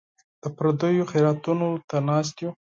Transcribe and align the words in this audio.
د 0.41 0.43
پردیو 0.57 1.09
خیراتونو 1.11 1.67
ته 1.89 1.97
ناست 2.09 2.35
یو. 2.43 2.51